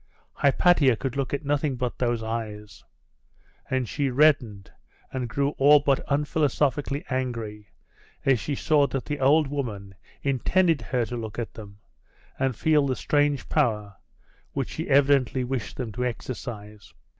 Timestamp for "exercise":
16.03-16.95